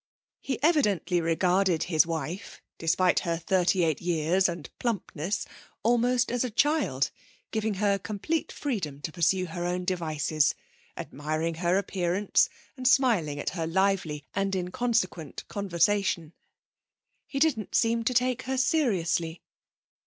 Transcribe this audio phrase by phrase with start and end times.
[0.39, 5.45] He evidently regarded his wife, despite her thirty eight years and plumpness,
[5.83, 7.11] almost as a child,
[7.51, 10.55] giving her complete freedom to pursue her own devices,
[10.97, 16.33] admiring her appearance, and smiling at her lively and inconsequent conversation;
[17.27, 19.43] he didn't seem to take her seriously.